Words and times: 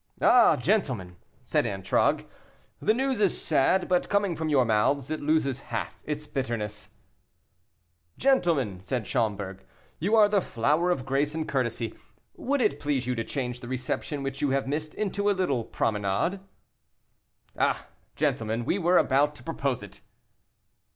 "Ah, 0.19 0.55
gentlemen," 0.55 1.15
said 1.43 1.63
Antragues, 1.67 2.25
"the 2.81 2.91
news 2.91 3.21
is 3.21 3.39
sad, 3.39 3.87
but, 3.87 4.09
coming 4.09 4.35
from 4.35 4.49
your 4.49 4.65
mouths, 4.65 5.11
it 5.11 5.21
loses 5.21 5.59
half 5.69 6.01
its 6.05 6.25
bitterness." 6.25 6.89
"Gentlemen," 8.17 8.79
said 8.81 9.05
Schomberg, 9.05 9.63
"you 9.99 10.15
are 10.15 10.27
the 10.27 10.41
flower 10.41 10.89
of 10.89 11.05
grace 11.05 11.35
and 11.35 11.47
courtesy. 11.47 11.93
Would 12.35 12.61
it 12.61 12.79
please 12.79 13.05
you 13.05 13.13
to 13.13 13.23
change 13.23 13.59
the 13.59 13.67
reception 13.67 14.23
which 14.23 14.41
you 14.41 14.49
have 14.49 14.67
missed 14.67 14.95
into 14.95 15.29
a 15.29 15.37
little 15.37 15.63
promenade?" 15.63 16.39
"Ah! 17.55 17.85
gentlemen, 18.15 18.65
we 18.65 18.79
were 18.79 18.97
about 18.97 19.35
to 19.35 19.43
propose 19.43 19.83
it." 19.83 20.01